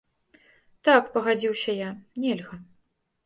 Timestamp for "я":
1.81-1.89